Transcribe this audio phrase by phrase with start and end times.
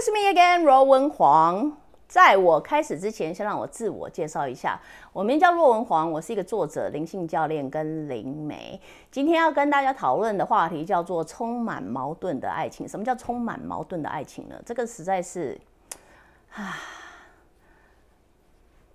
[0.00, 1.76] This me again，罗文黄。
[2.08, 4.80] 在我开始之前，先让我自我介绍一下，
[5.12, 8.80] 我名叫骆文黄，我是一个作者、灵性教练跟灵媒。
[9.10, 12.88] 今天要跟大家讨论的话题叫做充满矛盾的爱情。
[12.88, 14.54] 什么叫充满矛盾的爱情呢？
[14.64, 15.60] 这个实在是，
[16.54, 16.78] 啊，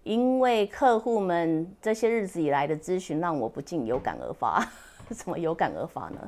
[0.02, 4.68] 因为客户们这些日子以来的咨询，让我不禁有感而发。
[5.14, 6.28] 怎么有感而发呢？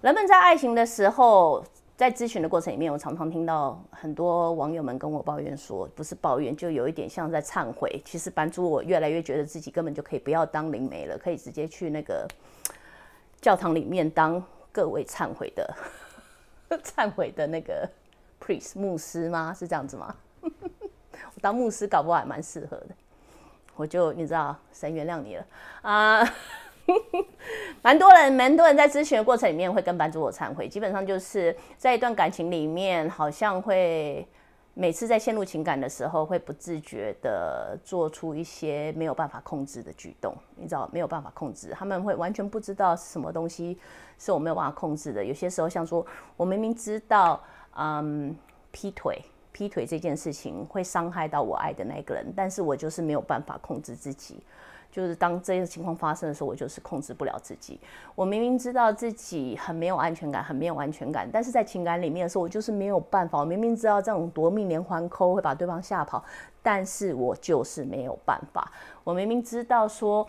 [0.00, 1.62] 人们在爱情的时候。
[2.00, 8.00] 在咨询的过程里面，我常常听到很多网友们跟我抱怨说，不是抱怨，就有一点像在忏悔。
[8.06, 12.26] 其实班主我越来越觉得自己根本就可以不要当灵媒了，可以直接去那个
[13.42, 15.76] 教堂里面当各位忏悔的、
[16.82, 17.86] 忏悔的那个
[18.42, 19.52] priest 牧师吗？
[19.52, 20.16] 是这样子吗？
[20.40, 22.88] 我当牧师搞不好还蛮适合的。
[23.76, 25.46] 我就你知道，神原谅你了
[25.82, 26.26] 啊。
[27.82, 34.26] 蛮多人，蛮多人在咨询的过程里面会跟班主我忏悔，基本上就是在一段感情里面，好像会
[34.74, 40.34] 每次在陷入情感的时候，会不自觉的做出一些没有办法控制的举动。
[40.56, 43.78] 你知道没有办法控制，他们会完全不知道什么东西
[44.18, 45.24] 是我没有办法控制的。
[45.24, 46.04] 有些时候像说，
[46.36, 47.42] 我明明知道，
[47.76, 48.34] 嗯，
[48.70, 49.20] 劈腿，
[49.52, 54.40] 劈腿这件事情会伤害到我爱的那个人，但是我就是没有办法控制自己。
[54.92, 57.78] 就是当这些情况发生的时候，我就是控制不了自己。
[58.14, 63.38] 我明明知道自己很没有安全感，很没有安全感，但是在情感里面的时候，我就是没有办法。
[63.38, 66.24] 我明明知道这种夺命连环扣会把对方吓跑，
[66.62, 68.70] 但是我就是没有办法。
[69.04, 70.26] 我明明知道说，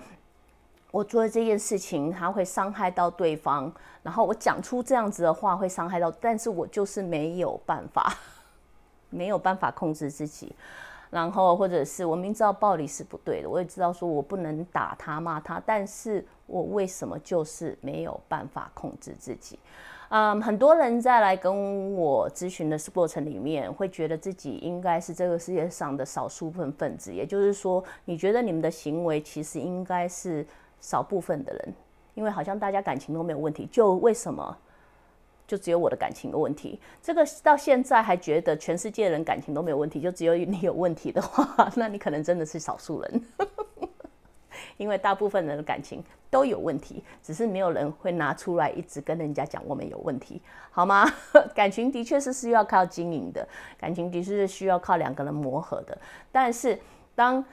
[0.91, 3.71] 我做的这件事情它会伤害到对方，
[4.03, 8.15] 然后我讲出这样子的话会伤害到，但是我就是没有办法，
[9.09, 10.53] 没有办法控制自己。
[11.11, 19.59] 然后，或者是我明知道暴力是不对的，我也知道说我不能打他骂他，但是我为什么就是没有办法控制自己？
[20.07, 30.45] 嗯，很多人在来跟我咨询的过程里面，会觉得自己应该是这个世界上的少数分分子，也就是说，你觉得你们的行为其实应该是
[30.79, 31.73] 少部分的人，
[32.13, 34.57] 因为好像大家感情都没有问题，就为什么？
[35.51, 43.21] 就只有我的感情有问题，这个到现在还觉得全世界人感情都没有问题，就只有你有问题的话，那你可能真的是少数人，
[44.77, 50.41] 因为大部分人的感情都有问题，只是没有人会拿出来一直跟人家讲我们有问题，
[50.71, 51.05] 好吗？
[51.53, 53.45] 感情的确是需要靠经营的，
[53.77, 55.97] 感情的确是需要靠两个人磨合的，
[56.31, 56.79] 但是
[57.13, 57.43] 当。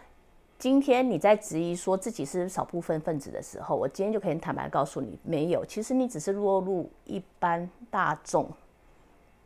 [0.58, 8.50] 今天你在质疑说自己是少部分分子的时候，我今天就可以坦白告诉你，没有，其实你只是落入一般大众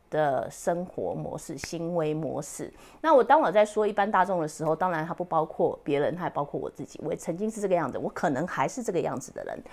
[0.09, 2.73] 的生活模式、行为模式。
[2.99, 6.99] 那我当我在说一般大众的时候，当然它不包括别人，它还包括我自己。
[7.03, 9.63] 我也曾经是这个样子，我可能还是这个样子的人。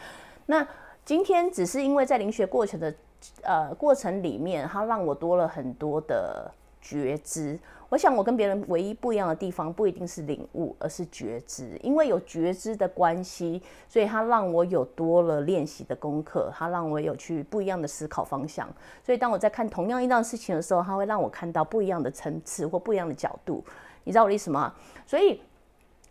[0.45, 0.67] 那
[1.07, 2.95] 今天只是因为在灵学过程的
[3.41, 6.53] 呃过程里面，它让我多了很多的
[6.83, 7.59] 觉知。
[7.91, 11.77] 我想，我跟别人唯一不一样的地方，不一定是领悟，而是觉知。
[11.83, 18.69] 因为有觉知的关系，所以它让我有多了练习的功课，它让我有去不一样的思考方向。
[19.05, 23.65] 所以，当我在看同样一档事情的时候，它会让我看到不一样的层次或不一样的角度。
[24.05, 24.73] 你知道我的意思吗？
[25.05, 25.43] 所以，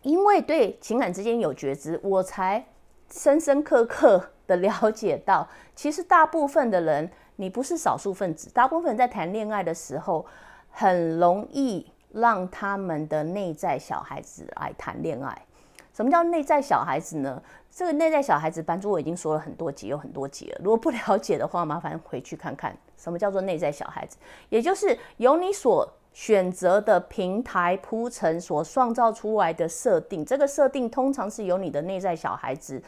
[0.01, 2.61] 因为对情感之间有觉知，我才
[3.09, 8.51] 深深刻刻的了解到，其实大部分的人，你不是少数分子。
[8.51, 10.25] 大部分人在谈恋爱的时候。
[10.69, 15.45] 很容易让他们的内在小孩子来谈恋爱。
[15.93, 17.41] 什么叫内在小孩子呢？
[17.69, 20.61] 这个内在小孩子，班主我已经说了很多集，有很多集了。
[20.63, 30.23] 如果不了解的话，麻烦回去看看什么叫做内在小孩子，也就是由你所选择的平台铺陈所创造出来的设定。
[30.23, 32.81] 这个设定通常是由你的内在小孩子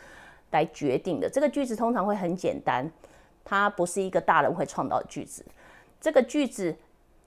[0.51, 1.29] 来决定的。
[1.29, 2.89] 这个句子通常会很简单，
[3.43, 5.45] 它不是一个大人会创造的句子。
[5.99, 6.73] 这个句子。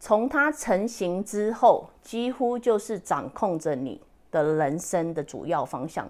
[0.04, 3.98] 从它成型之后，几乎就是掌控着你
[4.30, 6.06] 的人生的主要方向。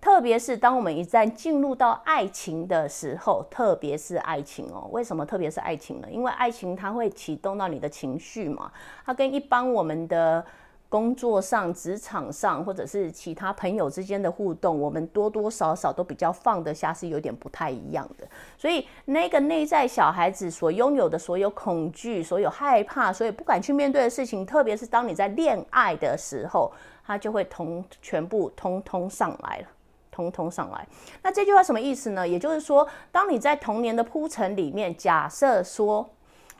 [0.00, 6.08] 特别是当我们一旦进入到爱情的时候，特别是爱情哦，为什么特别是爱情呢？
[6.10, 8.72] 因为爱情它会启动到你的情绪嘛，
[9.04, 10.44] 它跟一般我们的。
[10.88, 18.26] 工作上、职场上，或者是其他朋友之间的互动，我们多多少少都比较放得下，是有点不太一样的。
[18.56, 26.72] 所以，那个内在小孩子所拥有的所有恐惧、所有害怕、所有不敢去面对的事情，特别是当你在恋爱的时候，
[27.04, 29.66] 他就会通全部通通上来了，
[30.10, 30.86] 通通上来。
[31.22, 32.26] 那这句话什么意思呢？
[32.26, 36.08] 也就是说，当你在童年的铺陈里面，假设说。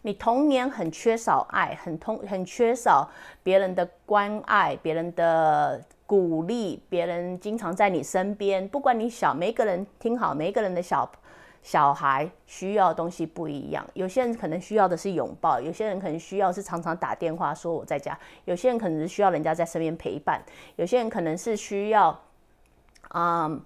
[0.06, 3.11] 你童年很缺少爱，很通很缺少
[3.43, 8.69] 别人的关爱，别人的鼓励，别人经常在你身边。
[8.69, 11.11] 不管你小，每一个人听好，每一个人的小
[11.61, 20.41] 小孩需要的东西不一样，有些人可能需要的是拥抱，有些人可能需要是常常打电话说我在家，有些人可能是需要人家在身边陪伴，
[20.76, 22.17] 有些人可能是需要，
[23.12, 23.61] 嗯，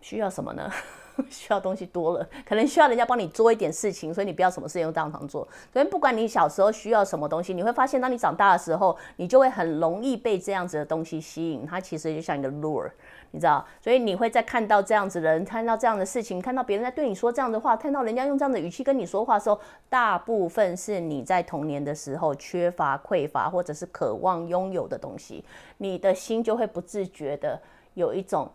[0.00, 0.70] 需要什么呢？
[1.30, 5.46] 需要东西多了，可能需要人家帮你做一点事情，所以你不要什么事情都当场做。
[5.72, 11.64] 所以不管你小时候需要什么东西，你会发现，当你长大的时候，你就会很容易被这样子的东西吸引。
[11.64, 12.90] 它其实就像一个 lure，
[13.30, 13.64] 你知道？
[13.80, 25.44] 所以你会在看到这样子的人，看到这样的事情，看到别人在对你说这样的话，看到人家用这样的语气跟你说话的时候，大部分是你在童年的时候缺乏、匮乏，或者是渴望拥有的东西，
[25.78, 27.60] 你的心就会不自觉的
[27.94, 28.50] 有一种。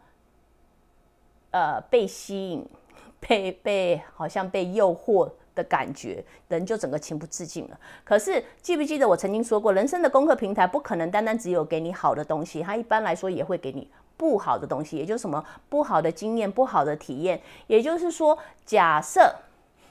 [1.52, 2.66] 呃，被吸引，
[3.20, 7.80] 被被好像被诱惑的感觉，人就整个情不自禁了。
[8.04, 17.42] 可是记不记得我曾经说过，人生的功课平台不可能单单只有给你好的东西，它一般来说也会给你不好的东西，也就是什么不好的经验、不好的体验。
[17.68, 19.36] 也就是说，假设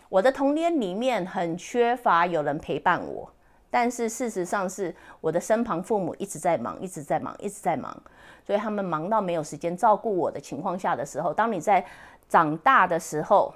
[0.08, 3.30] 我的童年里面很缺乏有人陪伴我，
[3.70, 7.94] 但是事实上是我的身旁父母一直在忙，一直在忙，一直在忙。
[8.44, 11.84] 所以他们忙到没有时间照顾我的情况下的时候，当你在
[12.28, 13.52] 长大的时候，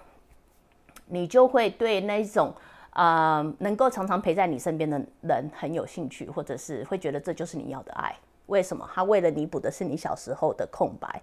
[1.06, 2.52] 你就会对那种
[2.90, 8.14] 啊能够常常陪在你身边的人很有兴趣，或者是会觉得这就是你要的爱。
[8.46, 8.86] 为什么？
[8.92, 11.22] 他为了弥补的是你小时候的空白。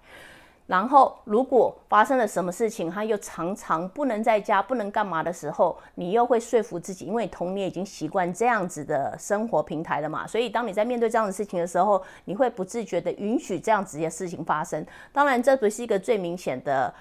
[0.70, 10.28] 然后，如果发生了什么事情，他又常常不能在家，不能干嘛的时候，你又会说服自己，因为童年已经习惯这样子的生活平台了嘛。
[10.28, 14.86] 所以，当你在面对这样的事情的时候，你会不自觉的允许这样子的事情发生。
[15.12, 16.94] 当然，这不是一个最明显的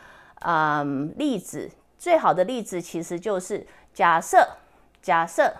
[0.46, 4.48] 嗯例子，最好的例子其实就是假设，
[5.02, 5.52] 假设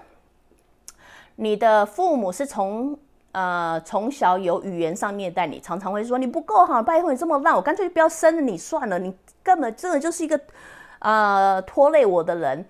[1.36, 2.98] 你的父母是从。
[3.32, 10.40] 呃，从小有语言上虐待你，常常会说你不够好，拜托你这么烂，我干脆不要生你算了，你根本真的就是一个
[11.00, 12.64] 呃拖累我的人，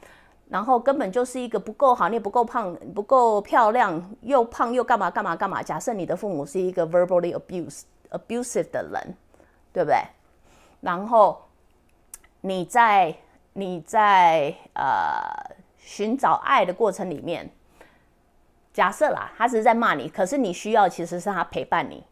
[0.49, 5.63] 然后根本就是一个不够好，你也不够胖，不够漂亮，又胖又干嘛干嘛干嘛。
[5.63, 9.15] 假设你的父母是一个 verbally abuse abusive 的人，
[9.73, 9.97] 对不对？
[10.81, 11.41] 然后
[12.41, 13.15] 你在
[13.53, 15.23] 你在呃
[15.79, 17.49] 寻找爱的过程里面。
[18.79, 22.05] 假设啦，他只是在骂你，可是你需要其实是他陪伴你。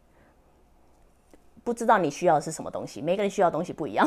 [1.63, 4.05] 不知道你需要的是什么东西，每个人需要东西不一样。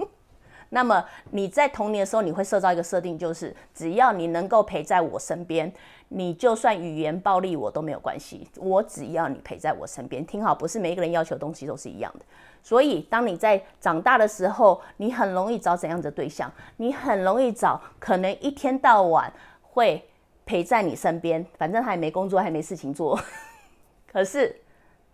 [0.68, 5.72] 那么你在童年的时候，你会设造一个设定，就是只要你能够陪在我身边，
[6.08, 10.22] 你就算语言暴力我都没有关系，我只要你陪在我身边。
[10.26, 12.26] 听好，不是每一个人要求东西都是一样的。
[12.62, 16.52] 所以当你在长大的时候，你很容易找怎样的对象？
[16.76, 19.32] 你很容易找可能一天到晚
[19.62, 20.06] 会。
[20.46, 23.20] 陪在你身边，反正他也没工作，还没事情做。
[24.10, 24.56] 可是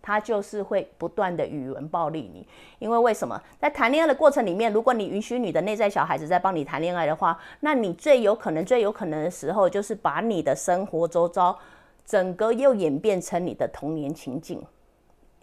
[0.01, 2.47] 他就是会不断的语文暴力你，
[2.77, 3.41] 因为为什么？
[3.59, 11.57] 在谈恋爱的过程里面，如果你允许你的内在小孩子在帮你谈恋爱的话，那你最有可能、最有可能的时候，就是把你的生活周遭
[12.05, 14.63] 整个又演变成你的童年情境。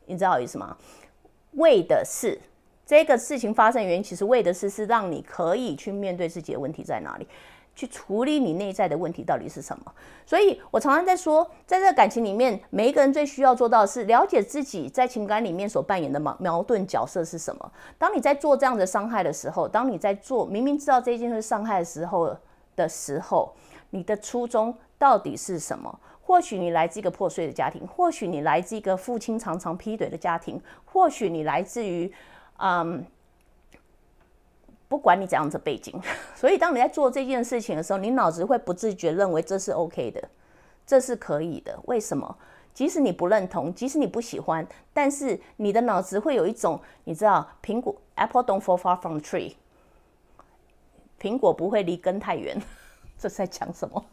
[0.06, 0.76] 你知道我意思吗？
[1.52, 2.38] 为的是
[2.86, 7.26] 这个事情发生原因，其实为的是是让你可以去面对自己的问题在哪里。
[7.74, 9.92] 去处理你内在的问题到底是什么？
[10.26, 17.72] 所以我常常在说，在这个感情里面，每一个人最需要做到的是了解自己在情感里面所扮演的矛矛盾角色是什么。
[17.96, 22.36] 当你在做这样的伤害的时候，当你在做明明知道这件事伤害的时候
[22.76, 23.54] 的时候，
[23.90, 25.98] 你的初衷到底是什么？
[26.22, 32.12] 或许你来自一个破碎的家庭，或许你来自一个父亲常常劈腿的家庭，或许你来自于
[32.58, 33.04] 嗯。
[34.90, 35.94] 不管你怎样的背景，
[36.34, 40.28] 所以当你在做这件事情的时候，你脑子会不自觉认为这是 OK 的，
[40.84, 41.78] 这是可以的。
[41.84, 42.36] 为什么？
[42.74, 49.54] 即使你不认同，即使你不喜欢，但是你的脑子会有一种，你知道，苹果 Apple don't fall far from tree，
[51.20, 52.60] 苹果不会离根太远，
[53.16, 54.04] 这在讲什么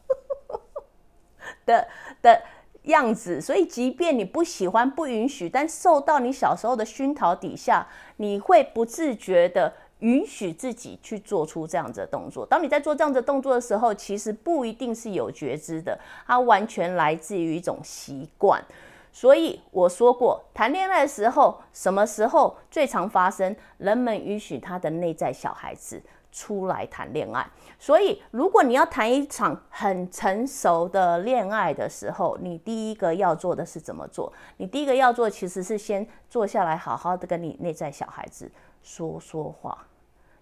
[1.65, 1.87] 的
[2.21, 2.39] 的
[2.83, 3.41] 样子？
[3.41, 9.73] 所以，即便你不喜欢、不允许，但受到你小时候的熏陶底下，你会不自觉的。
[9.99, 12.45] 允许自己去做出这样子的动作。
[12.45, 18.63] 当你在做这样子动作的时候，其实不一定是有觉知的，它完全来自于一种习惯。
[19.11, 23.55] 所以我说过，谈恋爱的时候，什么时候最常发生？
[23.79, 25.99] 人们允许他的内在小孩子
[26.31, 27.43] 出来谈恋爱。
[27.79, 34.31] 所以，如果你要谈一场很成熟的恋爱的时候，你第一个要做的是怎么做？
[34.57, 38.51] 你第一个要做，其实是先坐下来，好好的跟你内在小孩子。
[38.87, 39.85] 说说话，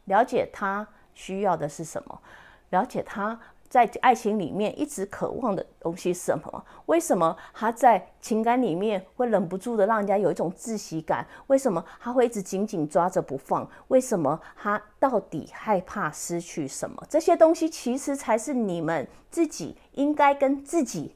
[0.03, 2.21] 了解他需要的是什么，
[2.69, 6.65] 了解他在爱情里面一直渴望的东西是什么？
[6.85, 11.25] 为什么他在情感里面会忍不住的让人家有一种窒息感？
[11.47, 13.67] 为什么他会一直紧紧抓着不放？
[13.87, 17.03] 为什么他到底害怕失去什么？
[17.09, 21.15] 这些东西其实才是你们自己应该跟自己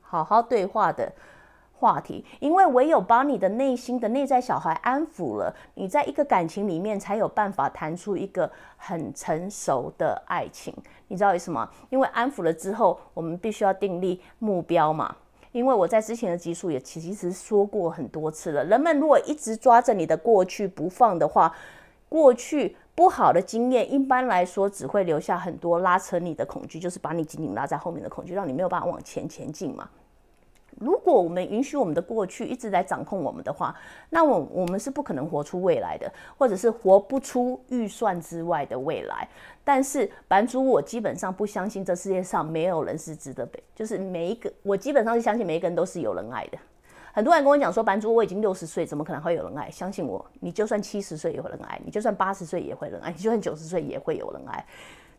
[0.00, 1.12] 好好对话的。
[1.82, 10.72] 话题，因为唯有把你的内心的内在小孩安抚了，你在一个感情里面才有办法谈出一个很成熟的爱情。
[11.08, 11.68] 你知道为什么？
[11.90, 15.16] 因为安抚了之后，我们必须要订立目标嘛。
[15.50, 21.52] 因为我在之前的集数也其实说过很多次了，人们如果一直抓着你的过去不放的话，
[22.08, 29.88] 过去不好的经验一般来说只会留下很多拉扯你的恐惧，就是把你紧紧拉在后面的恐惧，让你没有办法往前前进嘛。
[30.82, 33.74] 如果我们允许我们的过去一直在掌控我们的话，
[34.10, 39.28] 那我我们是不可能活出未来的，或者是活不出预算之外的未来。
[39.64, 46.58] 但是版主，我基本上不相信这世界上没有人是值得被，就是每一个，我基本上是相信每一个人都是有人爱的。
[47.12, 49.70] 很多人跟我讲说，版主我已经六十岁，怎么可能会有人爱？
[49.70, 54.66] 相信我，你就算七十岁也会人爱，你就算八十岁也会人爱，你就算九十岁也会有人爱。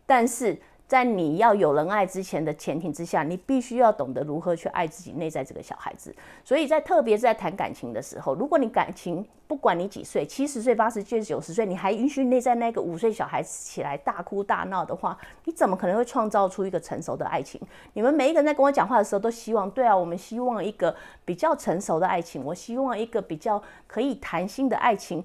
[0.05, 0.60] 但是。
[0.88, 6.13] 在你要有人爱之前的前提之下，你必须要懂得如何去爱自己内在这个小孩子。
[6.44, 17.60] 所以在特别是在谈感情的时候，如果你感情不管你几岁，七十岁、八十岁、九十岁，你还允许内在那个五岁小孩子起来大哭大闹的话，你怎么可能会创造出一个成熟的爱情？
[17.94, 25.24] 你们每一个人在跟我讲话的时候，都希望对啊，我们希望一个比较成熟的爱情，我希望一个比较可以谈心的爱情。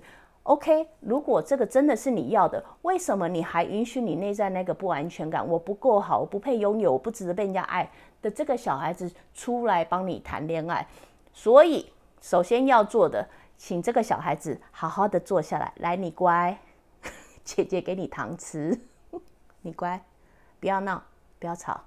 [0.48, 5.46] OK，如果这个真的是你要的，为什么你还允许你内在那个不安全感？
[5.46, 7.90] 我不够好，我不配拥有，我不值得被人家爱
[8.22, 10.86] 的这个小孩子出来帮你谈恋爱？
[11.34, 13.28] 所以，首先要做的，
[13.58, 15.70] 请这个小孩子好好的坐下来。
[15.76, 16.58] 来，你乖，
[17.44, 18.80] 姐姐给你糖吃，
[19.60, 20.02] 你乖，
[20.60, 21.02] 不要闹，
[21.38, 21.78] 不要吵，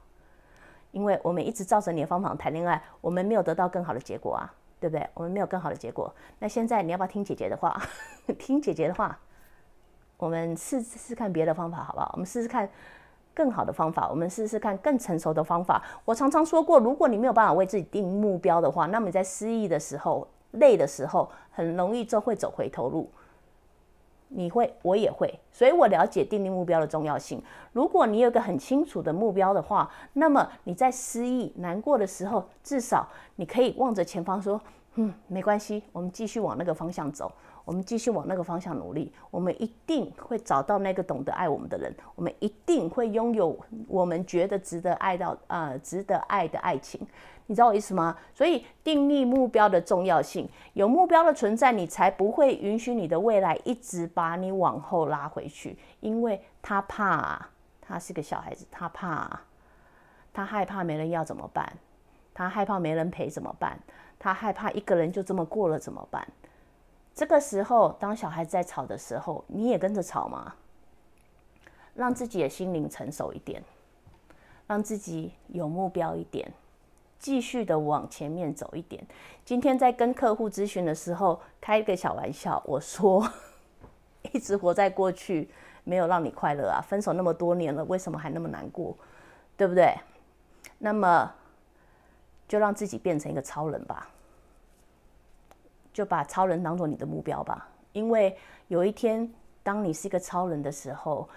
[0.91, 4.53] 因为我们一直照着你的方法谈恋爱，我们没有得到更好的结果啊。
[4.81, 5.07] 对不对？
[5.13, 6.11] 我们没有更好的结果。
[6.39, 7.79] 那现在你要不要听姐姐的话？
[8.39, 9.17] 听姐姐的话，
[10.17, 12.09] 我们试试看别的方法，好不好？
[12.13, 12.67] 我们试试看
[13.33, 15.83] 更好的方法，我们试试看更成熟的方法。
[16.03, 23.07] 我常常说过，如果你没有办法为自己定目标的话，那么你在失意的时候、累的时候，很容易就会走回头路。
[24.33, 27.41] 你会，我也会，所以我了解定立目标的重要性。
[27.73, 34.59] 如果你有个很清楚的目标的话，那么你在失意、难过的时候，至少你可以望着前方说
[34.95, 37.31] ：“嗯，没关系，我们继续往那个方向走。”
[37.63, 46.99] 我们继续往那个方向努力，我们一定会找到那个懂得爱我们的人，我们一定会拥有我们觉得值得爱到呃值得爱的爱情，
[47.45, 48.17] 你知道我意思吗？
[48.33, 57.47] 所以定立目标的重要性，有目标的存在，你才不会允许你的未来一直把你往后拉回去，因为他怕，
[57.79, 59.41] 他是个小孩子，他怕，
[60.33, 61.71] 他害怕没人要怎么办？
[62.33, 63.77] 他害怕没人陪怎么办？
[64.17, 66.25] 他害怕一个人就这么过了怎么办？
[67.13, 70.55] 这个时候，当小孩在吵的时候，你也跟着吵吗？
[71.93, 73.61] 让自己的心灵成熟一点，
[74.65, 76.51] 让自己有目标一点，
[77.19, 79.05] 继续的往前面走一点。
[79.43, 83.27] 今天在跟客户咨询的时候，开一个小玩笑，我说：
[84.31, 85.49] 一直活在过去，
[85.83, 86.79] 没有让你快乐啊！
[86.79, 88.95] 分手那么多年了，为什么还那么难过？
[89.57, 89.93] 对不对？
[90.77, 91.31] 那么，
[92.47, 94.09] 就让自己变成一个超人吧。
[95.93, 99.31] 就把超人当做你的目标吧，因为有一天，
[99.63, 101.27] 当你是一个超人的时候，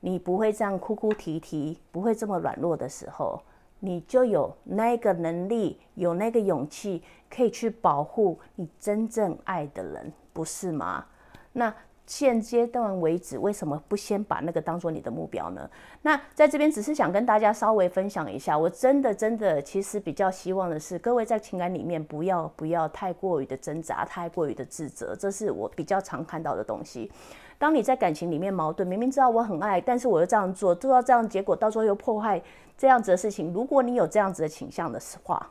[0.00, 3.40] 你不会这样哭哭啼啼，不会这么软弱的时候，
[3.80, 11.04] 你就有那个能力，有那个勇气，可以去保护你真正爱的人，不是吗？
[11.52, 11.74] 那。
[12.08, 15.68] 现阶段为止，为什么不先把那个当做你的目标呢？
[16.00, 27.12] 那在这边只是想跟大家稍微分享一下，我真的真的其实比较希望的是，各位在情感里面不要不要太过于的挣扎，太过于的自责，这是我比较常看到的东西。
[27.58, 32.40] 当你在感情里面矛盾，明明知道我很爱，但是我又这样做，做到这样结果，到最后又破坏
[32.78, 33.52] 这样子的事情。
[33.52, 35.50] 如果你有这样子的倾向的话，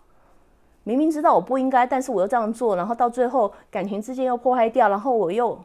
[0.84, 5.56] 明明知道我不应该，但是我又这样做，然后到最后感情之间又破坏掉，然后我又。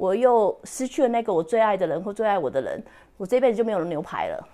[0.00, 2.82] 我又失去了那个我最爱的人或最爱我的人，
[3.18, 4.48] 我这辈子就没有了牛排了。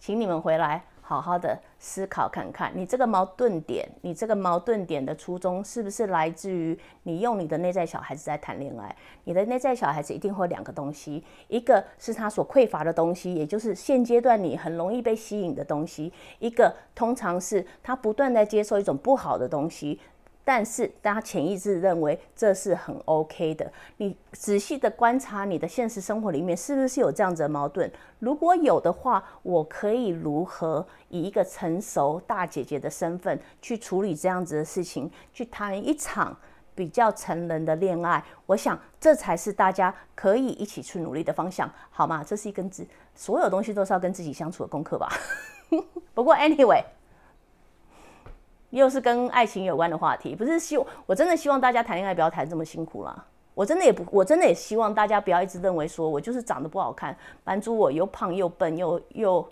[0.00, 8.96] 请你们回来好好的思考看看，你这个矛盾点，你这个矛盾点的初衷是不是来自于你用你的内在小孩子在谈恋爱？
[9.24, 20.00] 你的内在小孩子一定会两个东西，一个是他所匮乏的东西，也就是现阶段你很容易被吸引的东西；一个通常是他不断在接受一种不好的东西。
[20.44, 23.72] 但是大家潜意识认为这是很 OK 的。
[23.96, 27.90] 你仔细的观察你的现实生活里面是不是有这样子的矛盾？
[28.18, 36.36] 如果有的话，我可以如何以一个成熟大姐姐的身份去处理这样子的事情，去谈一场
[36.74, 38.22] 比较成人的恋爱？
[38.44, 42.22] 我想这才是大家可以一起去努力的方向，好吗？
[42.22, 45.08] 这是一根自所有东西都是要跟自己相处的功课吧。
[46.12, 46.84] 不过 anyway。
[48.74, 50.76] 又是跟爱情有关的话题，不是希
[51.06, 53.24] 我真的希望大家谈恋爱不要谈这么辛苦啦。
[53.54, 59.48] 我真的也不，我真的也希望大家不要一直认为说我就是长得不好看，满足我又胖又笨又又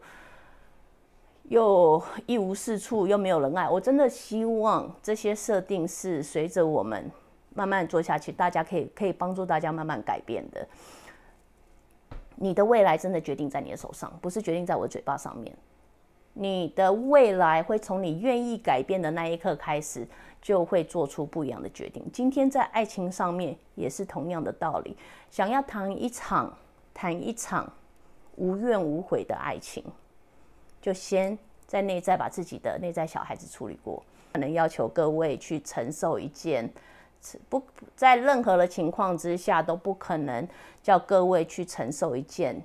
[1.45, 3.71] 又一无是处又没有人爱。
[3.71, 7.09] 我真的希望这些设定是随着我们
[7.55, 10.67] 慢慢做下去，大家可以可以帮助大家慢慢改变的。
[12.35, 15.57] 你的未来真的决定在你的手上，不是决定在我的嘴巴上面。
[16.35, 20.07] 你的未来会从你愿意改变的那一刻开始，
[20.41, 22.05] 就会做出不一样的决定。
[22.13, 24.97] 今天在爱情上面也是同样的道理。
[25.31, 26.57] 想要谈一场
[26.95, 27.71] 谈一场
[28.37, 29.85] 无怨无悔的爱情，
[30.81, 34.03] 就先在内在把自己的内在小孩子处理过。
[34.33, 36.67] 可能要求各位去承受一件
[37.51, 37.63] 不
[37.95, 40.49] 在任何的情况之下都不可能
[40.83, 42.59] 叫各位去承受一件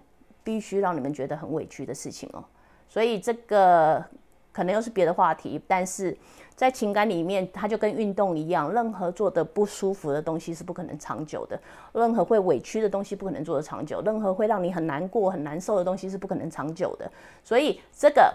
[0.45, 2.41] 必须让你们觉得很委屈的事情哦。
[2.87, 4.03] 所以这个
[4.51, 6.17] 可能又是别的话题，但是
[6.55, 11.59] 在情感里面，它就跟运动一样，任何做的不舒服的东西是不可能长久的，
[11.93, 17.09] 任何会委屈的东西不可能做的长久，任何会让你很难过、很难受的东西是不可能长久的。
[17.43, 18.33] 所以这个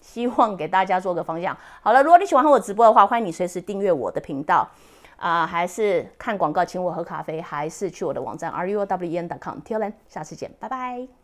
[0.00, 1.54] 希望给大家做个方向。
[1.82, 4.66] 好了，如果你喜欢我直播的话，欢迎你随时订阅我的频道
[5.16, 11.21] 啊，还是看广告请我喝咖啡，还是去我的网站 r u w e n c o m 天 n 下次见，拜拜。